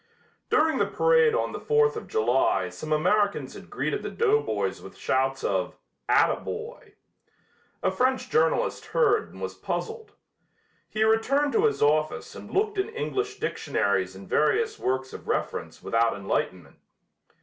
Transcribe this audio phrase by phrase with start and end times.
[0.49, 4.97] During the parade on the Fourth of July some Americans had greeted the doughboys with
[4.97, 5.75] shouts of
[6.09, 6.95] "ataboy."
[7.83, 10.13] A French journalist heard and was puzzled.
[10.89, 15.83] He returned to his office and looked in English dictionaries and various works of reference
[15.83, 16.77] without enlightenment.